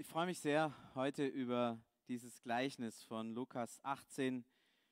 [0.00, 4.44] Ich freue mich sehr, heute über dieses Gleichnis von Lukas 18,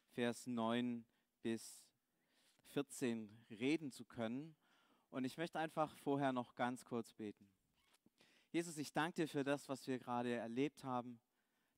[0.08, 1.04] Vers 9
[1.42, 1.86] bis
[2.72, 4.56] 14 reden zu können.
[5.10, 7.48] Und ich möchte einfach vorher noch ganz kurz beten.
[8.50, 11.20] Jesus, ich danke dir für das, was wir gerade erlebt haben.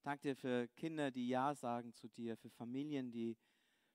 [0.02, 3.36] Danke dir für Kinder, die Ja sagen zu dir, für Familien, die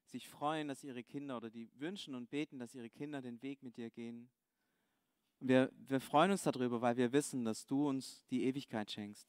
[0.05, 3.63] sich freuen, dass ihre Kinder oder die wünschen und beten, dass ihre Kinder den Weg
[3.63, 4.29] mit dir gehen.
[5.43, 9.27] Und wir, wir freuen uns darüber, weil wir wissen, dass du uns die Ewigkeit schenkst.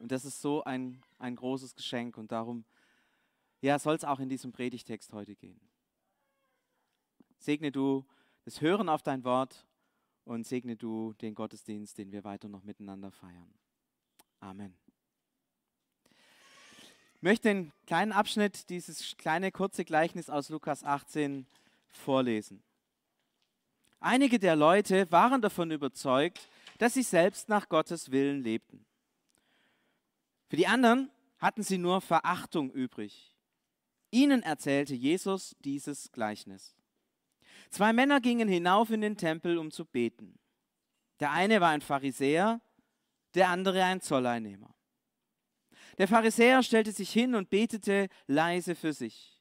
[0.00, 2.64] Und das ist so ein, ein großes Geschenk und darum
[3.60, 5.60] ja, soll es auch in diesem Predigtext heute gehen.
[7.38, 8.04] Segne du
[8.44, 9.64] das Hören auf dein Wort
[10.24, 13.54] und segne du den Gottesdienst, den wir weiter noch miteinander feiern.
[14.40, 14.74] Amen.
[17.14, 21.46] Ich möchte den kleinen Abschnitt, dieses kleine kurze Gleichnis aus Lukas 18
[21.86, 22.64] vorlesen.
[24.04, 26.48] Einige der Leute waren davon überzeugt,
[26.78, 28.84] dass sie selbst nach Gottes Willen lebten.
[30.48, 33.36] Für die anderen hatten sie nur Verachtung übrig.
[34.10, 36.76] Ihnen erzählte Jesus dieses Gleichnis.
[37.70, 40.36] Zwei Männer gingen hinauf in den Tempel, um zu beten.
[41.20, 42.60] Der eine war ein Pharisäer,
[43.34, 44.74] der andere ein Zolleinnehmer.
[45.98, 49.40] Der Pharisäer stellte sich hin und betete leise für sich.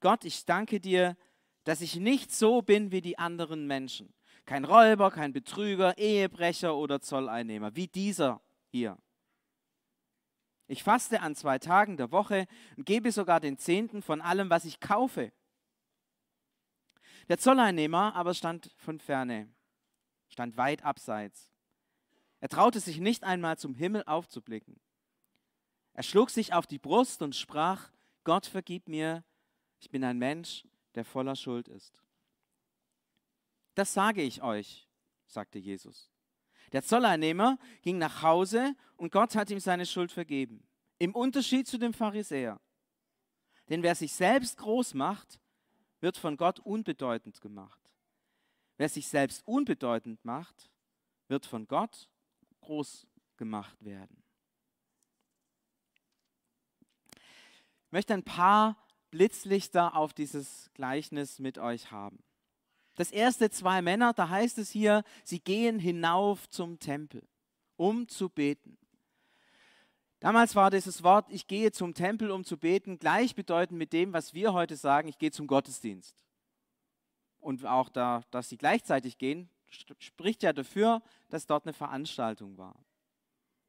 [0.00, 1.18] Gott, ich danke dir,
[1.64, 4.12] dass ich nicht so bin wie die anderen Menschen.
[4.46, 8.98] Kein Räuber, kein Betrüger, Ehebrecher oder Zolleinnehmer, wie dieser hier.
[10.66, 14.64] Ich faste an zwei Tagen der Woche und gebe sogar den Zehnten von allem, was
[14.64, 15.32] ich kaufe.
[17.28, 19.48] Der Zolleinnehmer aber stand von ferne,
[20.28, 21.50] stand weit abseits.
[22.40, 24.80] Er traute sich nicht einmal zum Himmel aufzublicken.
[25.92, 27.90] Er schlug sich auf die Brust und sprach,
[28.24, 29.24] Gott vergib mir,
[29.80, 32.02] ich bin ein Mensch, der voller Schuld ist.
[33.74, 34.88] Das sage ich euch,
[35.26, 36.10] sagte Jesus.
[36.72, 40.66] Der Zolleinnehmer ging nach Hause und Gott hat ihm seine Schuld vergeben.
[40.98, 42.60] Im Unterschied zu dem Pharisäer.
[43.68, 45.40] Denn wer sich selbst groß macht,
[46.00, 47.80] wird von Gott unbedeutend gemacht.
[48.76, 50.70] Wer sich selbst unbedeutend macht,
[51.28, 52.08] wird von Gott
[52.60, 54.22] groß gemacht werden.
[57.86, 58.76] Ich möchte ein paar
[59.10, 62.18] Blitzlichter auf dieses Gleichnis mit euch haben.
[62.96, 67.26] Das erste zwei Männer, da heißt es hier, sie gehen hinauf zum Tempel,
[67.76, 68.76] um zu beten.
[70.18, 74.34] Damals war dieses Wort, ich gehe zum Tempel, um zu beten, gleichbedeutend mit dem, was
[74.34, 76.14] wir heute sagen, ich gehe zum Gottesdienst.
[77.38, 79.48] Und auch da, dass sie gleichzeitig gehen,
[79.98, 82.74] spricht ja dafür, dass dort eine Veranstaltung war.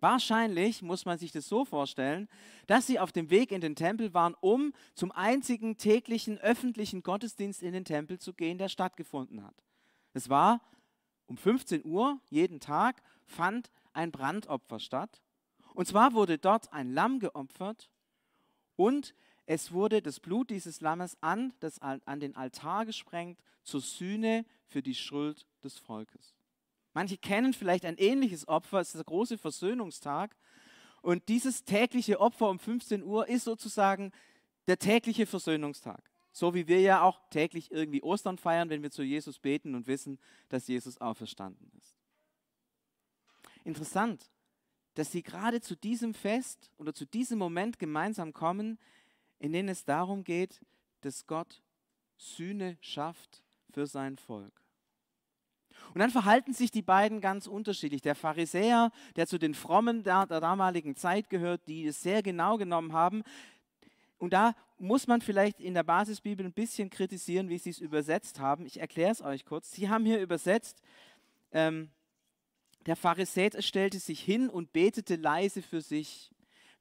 [0.01, 2.27] Wahrscheinlich muss man sich das so vorstellen,
[2.65, 7.61] dass sie auf dem Weg in den Tempel waren, um zum einzigen täglichen öffentlichen Gottesdienst
[7.61, 9.55] in den Tempel zu gehen, der stattgefunden hat.
[10.13, 10.59] Es war
[11.27, 15.21] um 15 Uhr jeden Tag fand ein Brandopfer statt.
[15.75, 17.89] Und zwar wurde dort ein Lamm geopfert
[18.75, 19.13] und
[19.45, 24.81] es wurde das Blut dieses Lammes an, das, an den Altar gesprengt zur Sühne für
[24.81, 26.33] die Schuld des Volkes.
[26.93, 30.35] Manche kennen vielleicht ein ähnliches Opfer, es ist der große Versöhnungstag.
[31.01, 34.11] Und dieses tägliche Opfer um 15 Uhr ist sozusagen
[34.67, 36.11] der tägliche Versöhnungstag.
[36.31, 39.87] So wie wir ja auch täglich irgendwie Ostern feiern, wenn wir zu Jesus beten und
[39.87, 40.19] wissen,
[40.49, 41.95] dass Jesus auferstanden ist.
[43.63, 44.31] Interessant,
[44.93, 48.79] dass sie gerade zu diesem Fest oder zu diesem Moment gemeinsam kommen,
[49.39, 50.61] in dem es darum geht,
[51.01, 51.61] dass Gott
[52.17, 54.60] Sühne schafft für sein Volk.
[55.93, 58.01] Und dann verhalten sich die beiden ganz unterschiedlich.
[58.01, 62.57] Der Pharisäer, der zu den Frommen der, der damaligen Zeit gehört, die es sehr genau
[62.57, 63.23] genommen haben,
[64.21, 68.39] und da muss man vielleicht in der Basisbibel ein bisschen kritisieren, wie sie es übersetzt
[68.39, 68.67] haben.
[68.67, 69.71] Ich erkläre es euch kurz.
[69.71, 70.79] Sie haben hier übersetzt,
[71.51, 71.89] ähm,
[72.85, 76.29] der Pharisäer stellte sich hin und betete leise für sich.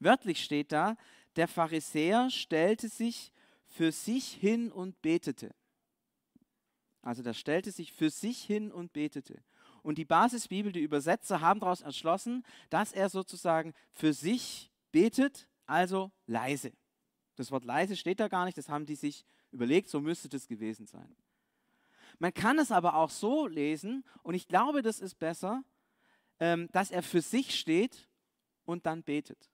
[0.01, 0.97] Wörtlich steht da,
[1.37, 3.33] der Pharisäer stellte sich
[3.69, 5.55] für sich hin und betete.
[7.03, 9.43] Also der stellte sich für sich hin und betete.
[9.83, 16.13] Und die Basisbibel, die Übersetzer haben daraus entschlossen, dass er sozusagen für sich betet, also
[16.27, 16.73] leise.
[17.37, 20.47] Das Wort leise steht da gar nicht, das haben die sich überlegt, so müsste das
[20.47, 21.17] gewesen sein.
[22.19, 25.65] Man kann es aber auch so lesen, und ich glaube, das ist besser,
[26.39, 28.09] ähm, dass er für sich steht
[28.67, 29.51] und dann betet.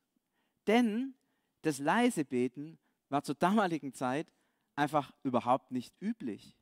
[0.66, 1.14] Denn
[1.62, 2.78] das leise Beten
[3.08, 4.32] war zur damaligen Zeit
[4.74, 6.56] einfach überhaupt nicht üblich.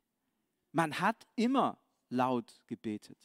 [0.75, 1.77] Man hat immer
[2.09, 3.17] laut gebetet.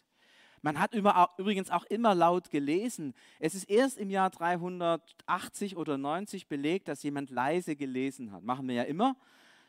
[0.62, 3.12] Man hat übrigens auch immer laut gelesen.
[3.40, 8.44] Es ist erst im Jahr 380 oder 90 belegt, dass jemand leise gelesen hat.
[8.44, 9.16] Machen wir ja immer.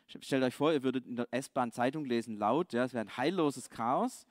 [0.06, 2.72] Stellt euch vor, ihr würdet in der S-Bahn Zeitung lesen, laut.
[2.72, 4.26] Ja, das wäre ein heilloses Chaos.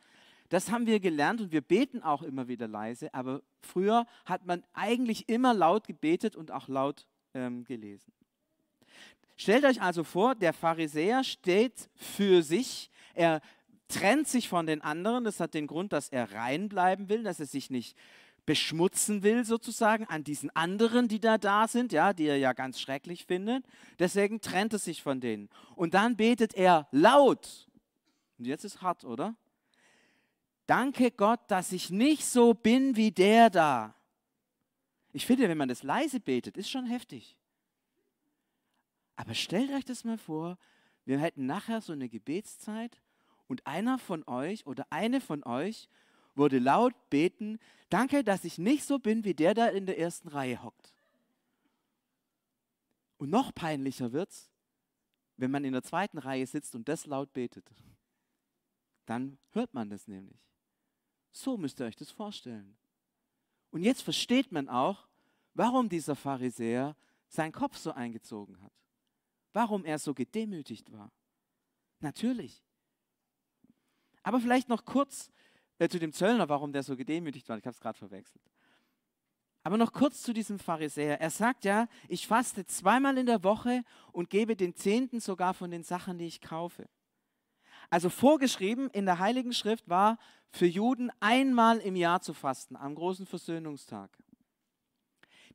[0.47, 4.63] Das haben wir gelernt und wir beten auch immer wieder leise, aber früher hat man
[4.71, 8.13] eigentlich immer laut gebetet und auch laut ähm, gelesen.
[9.35, 13.41] Stellt euch also vor, der Pharisäer steht für sich, er
[13.87, 17.39] trennt sich von den anderen, das hat den Grund, dass er rein bleiben will, dass
[17.39, 17.97] er sich nicht
[18.45, 22.79] beschmutzen will sozusagen an diesen anderen, die da da sind, ja, die er ja ganz
[22.79, 23.65] schrecklich findet.
[23.99, 25.49] Deswegen trennt er sich von denen.
[25.75, 27.69] Und dann betet er laut.
[28.39, 29.35] Und jetzt ist hart, oder?
[30.65, 33.95] Danke Gott, dass ich nicht so bin wie der da.
[35.13, 37.35] Ich finde, wenn man das leise betet, ist schon heftig.
[39.15, 40.57] Aber stellt euch das mal vor,
[41.05, 43.01] wir hätten nachher so eine Gebetszeit
[43.47, 45.89] und einer von euch oder eine von euch
[46.35, 47.59] würde laut beten,
[47.89, 50.93] danke, dass ich nicht so bin wie der da in der ersten Reihe hockt.
[53.17, 54.49] Und noch peinlicher wird's,
[55.37, 57.69] wenn man in der zweiten Reihe sitzt und das laut betet.
[59.05, 60.39] Dann hört man das nämlich.
[61.31, 62.77] So müsst ihr euch das vorstellen.
[63.71, 65.07] Und jetzt versteht man auch,
[65.53, 66.95] warum dieser Pharisäer
[67.27, 68.73] seinen Kopf so eingezogen hat.
[69.53, 71.11] Warum er so gedemütigt war.
[71.99, 72.63] Natürlich.
[74.23, 75.31] Aber vielleicht noch kurz
[75.79, 77.57] äh, zu dem Zöllner, warum der so gedemütigt war.
[77.57, 78.43] Ich habe es gerade verwechselt.
[79.63, 81.21] Aber noch kurz zu diesem Pharisäer.
[81.21, 85.69] Er sagt ja, ich faste zweimal in der Woche und gebe den Zehnten sogar von
[85.69, 86.89] den Sachen, die ich kaufe.
[87.89, 90.17] Also vorgeschrieben in der Heiligen Schrift war
[90.49, 94.17] für Juden einmal im Jahr zu fasten, am großen Versöhnungstag.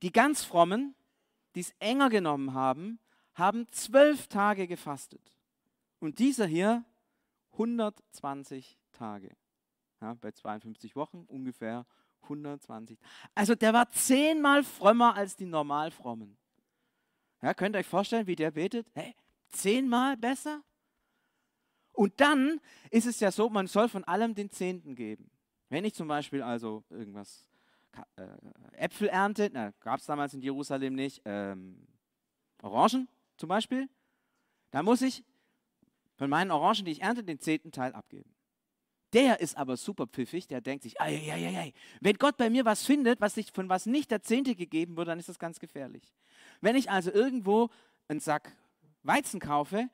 [0.02, 0.94] Die ganz frommen,
[1.54, 3.00] die es enger genommen haben,
[3.36, 5.32] haben zwölf Tage gefastet.
[6.00, 6.84] Und dieser hier
[7.52, 9.36] 120 Tage.
[10.00, 11.86] Ja, bei 52 Wochen ungefähr
[12.22, 12.98] 120.
[13.34, 16.36] Also der war zehnmal frömmer als die normal frommen.
[17.42, 18.90] Ja, könnt ihr euch vorstellen, wie der betet?
[18.94, 19.14] Hey,
[19.48, 20.62] zehnmal besser?
[21.92, 22.60] Und dann
[22.90, 25.30] ist es ja so, man soll von allem den Zehnten geben.
[25.68, 27.48] Wenn ich zum Beispiel also irgendwas,
[28.16, 28.28] äh,
[28.72, 29.50] Äpfel ernte,
[29.80, 31.86] gab es damals in Jerusalem nicht, ähm,
[32.62, 33.88] Orangen zum Beispiel,
[34.70, 35.24] dann muss ich
[36.16, 38.34] von meinen Orangen, die ich ernte, den zehnten Teil abgeben.
[39.12, 41.72] Der ist aber super pfiffig, der denkt sich, ei, ei, ei, ei.
[42.00, 45.10] wenn Gott bei mir was findet, was ich, von was nicht der Zehnte gegeben wurde,
[45.10, 46.12] dann ist das ganz gefährlich.
[46.60, 47.70] Wenn ich also irgendwo
[48.08, 48.52] einen Sack
[49.02, 49.88] Weizen kaufe,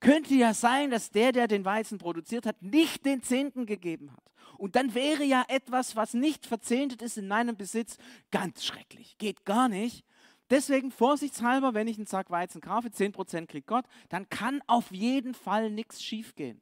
[0.00, 4.22] könnte ja sein, dass der, der den Weizen produziert hat, nicht den Zehnten gegeben hat.
[4.56, 7.96] Und dann wäre ja etwas, was nicht verzehntet ist in meinem Besitz,
[8.30, 9.18] ganz schrecklich.
[9.18, 10.04] Geht gar nicht.
[10.50, 15.34] Deswegen vorsichtshalber, wenn ich einen Sack Weizen kaufe, 10% kriegt Gott, dann kann auf jeden
[15.34, 16.60] Fall nichts schiefgehen.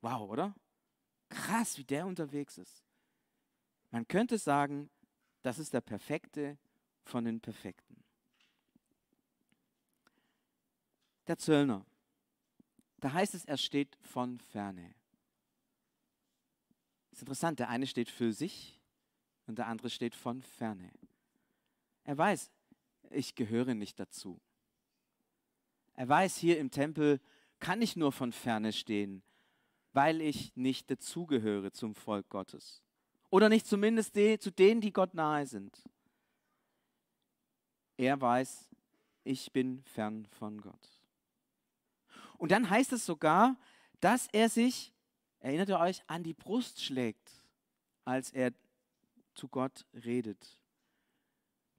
[0.00, 0.54] Wow, oder?
[1.28, 2.82] Krass, wie der unterwegs ist.
[3.90, 4.90] Man könnte sagen,
[5.42, 6.58] das ist der Perfekte
[7.04, 8.02] von den Perfekten.
[11.26, 11.84] Der Zöllner.
[13.00, 14.94] Da heißt es, er steht von ferne.
[17.12, 18.80] Ist interessant, der eine steht für sich
[19.46, 20.90] und der andere steht von ferne.
[22.04, 22.50] Er weiß,
[23.10, 24.40] ich gehöre nicht dazu.
[25.94, 27.20] Er weiß, hier im Tempel
[27.58, 29.22] kann ich nur von ferne stehen,
[29.92, 32.82] weil ich nicht dazugehöre zum Volk Gottes.
[33.30, 35.82] Oder nicht zumindest zu denen, die Gott nahe sind.
[37.96, 38.68] Er weiß,
[39.24, 41.02] ich bin fern von Gott.
[42.38, 43.56] Und dann heißt es sogar,
[44.00, 44.92] dass er sich,
[45.40, 47.32] erinnert ihr euch, an die Brust schlägt,
[48.04, 48.52] als er
[49.34, 50.58] zu Gott redet.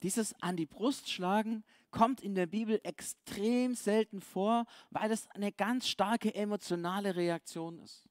[0.02, 5.52] Dieses an die Brust schlagen kommt in der Bibel extrem selten vor, weil es eine
[5.52, 8.08] ganz starke emotionale Reaktion ist.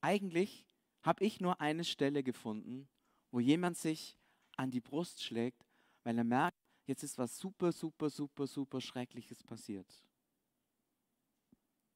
[0.00, 0.66] Eigentlich
[1.02, 2.88] habe ich nur eine Stelle gefunden,
[3.30, 4.16] wo jemand sich
[4.56, 5.64] an die Brust schlägt,
[6.02, 9.86] weil er merkt, jetzt ist was super, super, super, super Schreckliches passiert.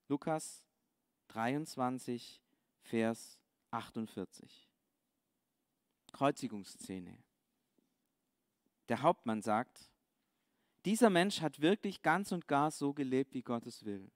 [0.09, 0.62] Lukas
[1.28, 2.40] 23,
[2.83, 3.40] Vers
[3.71, 4.68] 48.
[6.12, 7.18] Kreuzigungsszene.
[8.88, 9.91] Der Hauptmann sagt,
[10.85, 14.11] dieser Mensch hat wirklich ganz und gar so gelebt, wie Gott es will.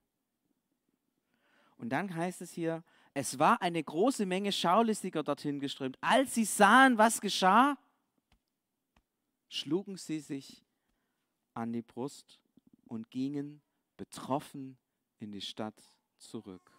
[1.78, 2.84] Und dann heißt es hier,
[3.14, 5.96] es war eine große Menge Schaulistiger dorthin geströmt.
[6.00, 7.78] Als sie sahen, was geschah,
[9.48, 10.64] schlugen sie sich
[11.54, 12.40] an die Brust
[12.84, 13.62] und gingen
[13.96, 14.76] betroffen
[15.18, 15.80] in die Stadt
[16.18, 16.72] zurück.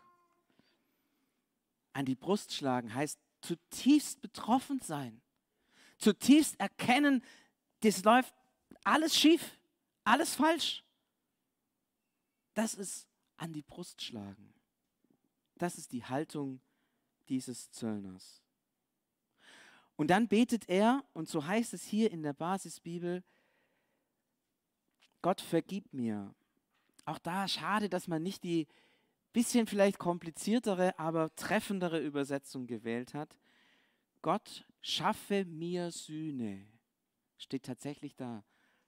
[1.93, 5.21] An die Brust schlagen heißt zutiefst betroffen sein,
[5.97, 7.23] zutiefst erkennen,
[7.81, 8.33] das läuft
[8.83, 9.57] alles schief,
[10.03, 10.83] alles falsch.
[12.53, 13.07] Das ist
[13.37, 14.53] an die Brust schlagen.
[15.55, 16.61] Das ist die Haltung
[17.27, 18.41] dieses Zöllners.
[19.95, 23.23] Und dann betet er, und so heißt es hier in der Basisbibel,
[25.21, 26.33] Gott vergib mir.
[27.05, 28.67] Auch da schade, dass man nicht die,
[29.33, 33.37] bisschen vielleicht kompliziertere, aber treffendere Übersetzung gewählt hat.
[34.21, 36.65] Gott schaffe mir Sühne.
[37.39, 38.43] Steht tatsächlich da.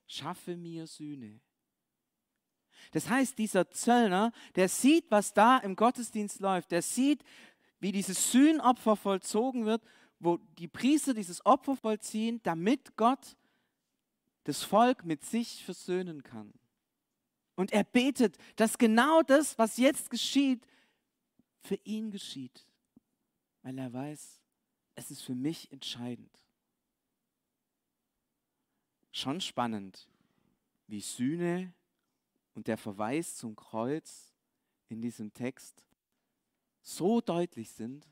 [0.05, 1.39] Schaffe mir Sühne.
[2.91, 7.23] Das heißt, dieser Zöllner, der sieht, was da im Gottesdienst läuft, der sieht,
[7.79, 9.81] wie dieses Sühnopfer vollzogen wird,
[10.19, 13.37] wo die Priester dieses Opfer vollziehen, damit Gott
[14.43, 16.53] das Volk mit sich versöhnen kann.
[17.55, 20.65] Und er betet, dass genau das, was jetzt geschieht,
[21.61, 22.67] für ihn geschieht,
[23.61, 24.41] weil er weiß,
[24.95, 26.41] es ist für mich entscheidend.
[29.11, 30.07] Schon spannend,
[30.87, 31.73] wie Sühne
[32.53, 34.33] und der Verweis zum Kreuz
[34.87, 35.85] in diesem Text
[36.81, 38.07] so deutlich sind.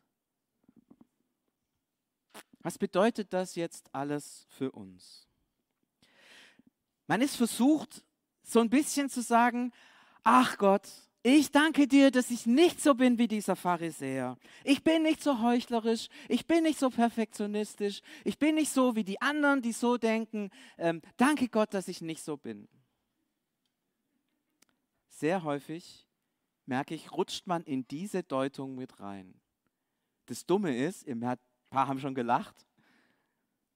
[2.61, 5.27] Was bedeutet das jetzt alles für uns?
[7.07, 8.03] Man ist versucht,
[8.43, 9.71] so ein bisschen zu sagen,
[10.23, 10.87] ach Gott,
[11.21, 14.37] ich danke dir, dass ich nicht so bin wie dieser Pharisäer.
[14.63, 19.03] Ich bin nicht so heuchlerisch, ich bin nicht so perfektionistisch, ich bin nicht so wie
[19.03, 20.49] die anderen, die so denken.
[20.77, 22.69] Ähm, danke Gott, dass ich nicht so bin.
[25.09, 26.07] Sehr häufig,
[26.65, 29.33] merke ich, rutscht man in diese Deutung mit rein.
[30.27, 32.65] Das Dumme ist, ein paar haben schon gelacht,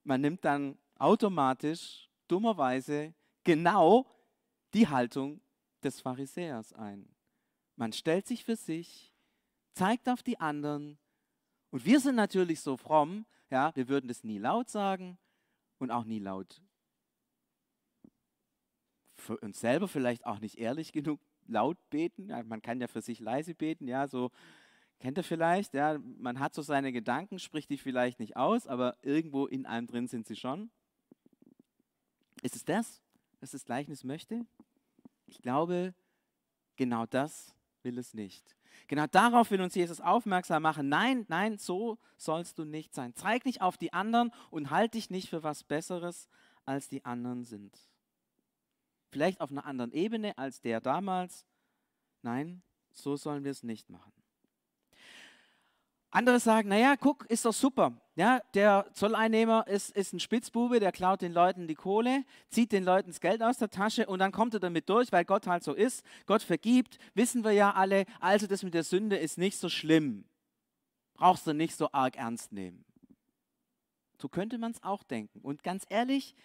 [0.06, 4.06] man nimmt dann automatisch, dummerweise, genau
[4.74, 5.42] die Haltung
[5.84, 7.14] des Pharisäers ein.
[7.76, 9.14] Man stellt sich für sich,
[9.74, 10.98] zeigt auf die anderen
[11.72, 15.18] und wir sind natürlich so fromm, ja, wir würden das nie laut sagen
[15.80, 16.62] und auch nie laut
[19.24, 22.30] für uns selber vielleicht auch nicht ehrlich genug laut beten.
[22.30, 24.32] Ja, man kann ja für sich leise beten, ja, so
[25.00, 28.98] kennt ihr vielleicht, ja, man hat so seine Gedanken, spricht die vielleicht nicht aus, aber
[29.02, 30.70] irgendwo in einem drin sind sie schon.
[32.42, 33.02] Ist es das,
[33.40, 34.46] was das Gleichnis möchte?
[35.28, 35.94] Ich glaube,
[36.76, 38.56] genau das will es nicht.
[38.88, 40.90] Genau darauf will uns Jesus aufmerksam machen.
[40.90, 43.14] Nein, nein, so sollst du nicht sein.
[43.16, 46.28] Zeig nicht auf die anderen und halt dich nicht für was Besseres,
[46.66, 47.78] als die anderen sind.
[49.10, 51.46] Vielleicht auf einer anderen Ebene als der damals.
[52.22, 52.64] Nein,
[52.94, 54.12] so sollen wir es nicht machen.
[56.10, 57.94] Andere sagen, naja, guck, ist doch super.
[58.16, 62.84] Ja, der Zolleinnehmer ist, ist ein Spitzbube, der klaut den Leuten die Kohle, zieht den
[62.84, 65.64] Leuten das Geld aus der Tasche und dann kommt er damit durch, weil Gott halt
[65.64, 66.06] so ist.
[66.28, 68.06] Gott vergibt, wissen wir ja alle.
[68.20, 70.26] Also das mit der Sünde ist nicht so schlimm.
[71.16, 72.86] Brauchst du nicht so arg ernst nehmen.
[74.22, 75.40] So könnte man es auch denken.
[75.42, 76.36] Und ganz ehrlich,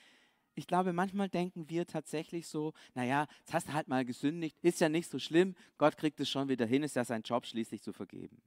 [0.54, 4.80] ich glaube, manchmal denken wir tatsächlich so, naja, jetzt hast du halt mal gesündigt, ist
[4.80, 7.82] ja nicht so schlimm, Gott kriegt es schon wieder hin, ist ja sein Job schließlich
[7.82, 8.40] zu vergeben.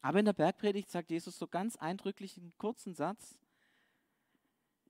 [0.00, 3.38] Aber in der Bergpredigt sagt Jesus so ganz eindrücklich einen kurzen Satz,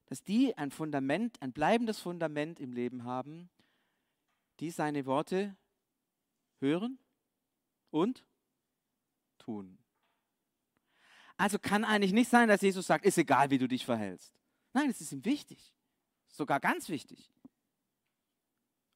[0.06, 3.50] dass die ein Fundament, ein bleibendes Fundament im Leben haben,
[4.60, 5.56] die seine Worte
[6.60, 6.98] hören
[7.90, 8.24] und
[9.38, 9.78] tun.
[11.36, 14.34] Also kann eigentlich nicht sein, dass Jesus sagt, ist egal, wie du dich verhältst.
[14.72, 15.72] Nein, es ist ihm wichtig,
[16.28, 17.30] sogar ganz wichtig.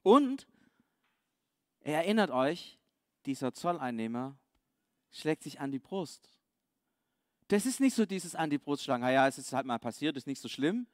[0.02, 0.48] Und
[1.80, 2.78] er erinnert euch,
[3.26, 4.36] dieser Zolleinnehmer
[5.12, 6.28] schlägt sich an die Brust.
[7.48, 9.04] Das ist nicht so dieses an die Brust schlagen.
[9.04, 10.86] Ja, es ist halt mal passiert, ist nicht so schlimm.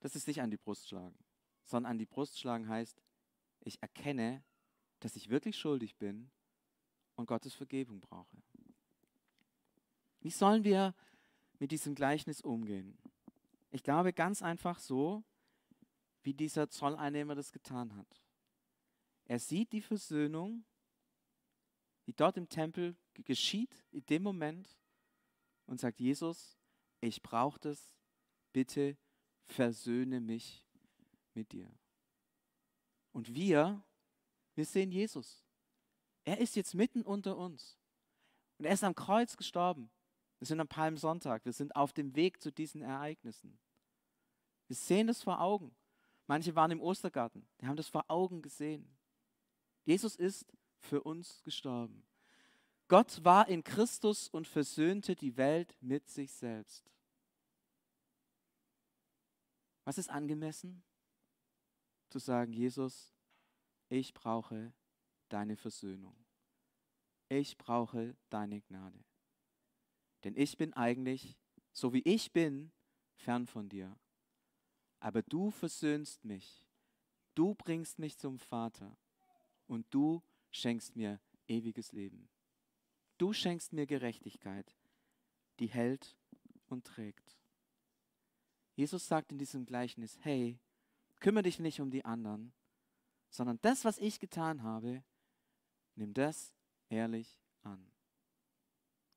[0.00, 1.16] Das ist nicht an die Brust schlagen.
[1.64, 3.00] Sondern an die Brust schlagen heißt,
[3.60, 4.42] ich erkenne,
[4.98, 6.30] dass ich wirklich schuldig bin
[7.14, 8.36] und Gottes Vergebung brauche.
[10.20, 10.94] Wie sollen wir
[11.58, 12.98] mit diesem Gleichnis umgehen?
[13.70, 15.22] Ich glaube ganz einfach so,
[16.22, 18.22] wie dieser Zolleinnehmer das getan hat.
[19.26, 20.64] Er sieht die Versöhnung,
[22.06, 24.78] die dort im Tempel geschieht in dem Moment
[25.66, 26.58] und sagt, Jesus,
[27.00, 27.96] ich brauche das,
[28.52, 28.96] bitte
[29.44, 30.66] versöhne mich
[31.34, 31.70] mit dir.
[33.12, 33.82] Und wir,
[34.54, 35.44] wir sehen Jesus.
[36.24, 37.78] Er ist jetzt mitten unter uns.
[38.58, 39.90] Und er ist am Kreuz gestorben.
[40.38, 41.44] Wir sind am Palmsonntag.
[41.44, 43.58] Wir sind auf dem Weg zu diesen Ereignissen.
[44.68, 45.74] Wir sehen das vor Augen.
[46.26, 47.46] Manche waren im Ostergarten.
[47.60, 48.96] Die haben das vor Augen gesehen.
[49.84, 50.46] Jesus ist
[50.82, 52.04] für uns gestorben.
[52.88, 56.90] Gott war in Christus und versöhnte die Welt mit sich selbst.
[59.84, 60.82] Was ist angemessen?
[62.10, 63.14] Zu sagen, Jesus,
[63.88, 64.72] ich brauche
[65.28, 66.14] deine Versöhnung.
[67.28, 69.02] Ich brauche deine Gnade.
[70.24, 71.36] Denn ich bin eigentlich,
[71.72, 72.70] so wie ich bin,
[73.14, 73.98] fern von dir.
[75.00, 76.66] Aber du versöhnst mich.
[77.34, 78.96] Du bringst mich zum Vater.
[79.66, 80.22] Und du
[80.52, 82.28] schenkst mir ewiges Leben.
[83.18, 84.76] Du schenkst mir Gerechtigkeit,
[85.58, 86.16] die hält
[86.66, 87.36] und trägt.
[88.74, 90.58] Jesus sagt in diesem Gleichnis, hey,
[91.20, 92.52] kümmere dich nicht um die anderen,
[93.28, 95.02] sondern das, was ich getan habe,
[95.94, 96.54] Nimm das
[96.88, 97.90] ehrlich an.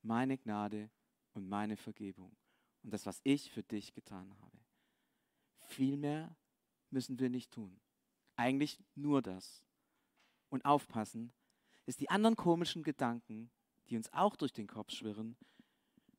[0.01, 0.89] Meine Gnade
[1.33, 2.35] und meine Vergebung
[2.83, 4.59] und das, was ich für dich getan habe.
[5.59, 6.35] Viel mehr
[6.91, 7.79] müssen wir nicht tun.
[8.35, 9.64] Eigentlich nur das.
[10.49, 11.33] Und aufpassen,
[11.85, 13.51] ist die anderen komischen Gedanken,
[13.89, 15.37] die uns auch durch den Kopf schwirren,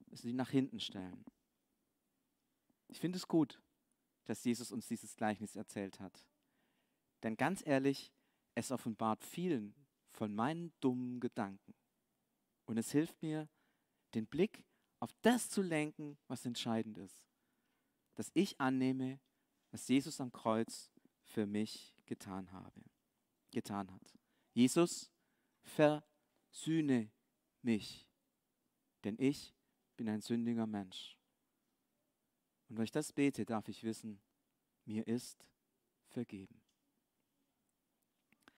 [0.09, 1.25] dass sie nach hinten stellen.
[2.88, 3.61] Ich finde es gut,
[4.25, 6.26] dass Jesus uns dieses Gleichnis erzählt hat.
[7.23, 8.12] Denn ganz ehrlich,
[8.54, 9.75] es offenbart vielen
[10.12, 11.75] von meinen dummen Gedanken.
[12.66, 13.49] Und es hilft mir,
[14.14, 14.64] den Blick
[15.00, 17.26] auf das zu lenken, was entscheidend ist.
[18.14, 19.21] Dass ich annehme,
[19.71, 20.90] was Jesus am Kreuz
[21.23, 22.83] für mich getan habe,
[23.56, 24.14] getan hat.
[24.52, 25.10] Jesus,
[25.62, 27.10] versühne
[27.62, 28.06] mich,
[29.02, 29.54] denn ich
[29.96, 31.16] bin ein sündiger Mensch.
[32.68, 34.20] Und wenn ich das bete, darf ich wissen,
[34.84, 35.48] mir ist
[36.08, 36.65] vergeben.